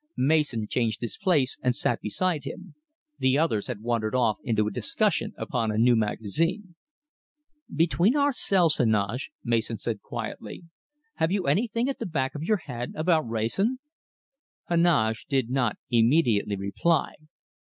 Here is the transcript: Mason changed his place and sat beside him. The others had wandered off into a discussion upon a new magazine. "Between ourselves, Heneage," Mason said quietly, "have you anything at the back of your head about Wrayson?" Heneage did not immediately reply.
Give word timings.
Mason 0.17 0.65
changed 0.67 1.01
his 1.01 1.15
place 1.15 1.59
and 1.61 1.75
sat 1.75 2.01
beside 2.01 2.43
him. 2.43 2.73
The 3.19 3.37
others 3.37 3.67
had 3.67 3.81
wandered 3.83 4.15
off 4.15 4.39
into 4.43 4.67
a 4.67 4.71
discussion 4.71 5.31
upon 5.37 5.69
a 5.69 5.77
new 5.77 5.95
magazine. 5.95 6.73
"Between 7.71 8.15
ourselves, 8.15 8.79
Heneage," 8.79 9.29
Mason 9.43 9.77
said 9.77 10.01
quietly, 10.01 10.63
"have 11.17 11.31
you 11.31 11.45
anything 11.45 11.87
at 11.87 11.99
the 11.99 12.07
back 12.07 12.33
of 12.33 12.41
your 12.41 12.57
head 12.57 12.93
about 12.95 13.29
Wrayson?" 13.29 13.77
Heneage 14.67 15.27
did 15.27 15.51
not 15.51 15.77
immediately 15.91 16.55
reply. 16.55 17.13